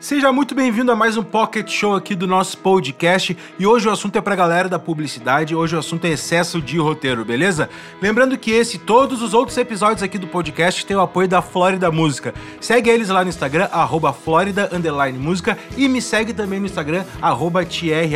[0.00, 3.36] Seja muito bem-vindo a mais um Pocket Show aqui do nosso podcast.
[3.58, 6.76] E hoje o assunto é pra galera da publicidade, hoje o assunto é excesso de
[6.78, 7.70] roteiro, beleza?
[8.02, 11.40] Lembrando que esse e todos os outros episódios aqui do podcast têm o apoio da
[11.40, 12.34] Flórida Música.
[12.60, 14.68] Segue eles lá no Instagram, arroba Flórida
[15.18, 17.64] Música, e me segue também no Instagram, arroba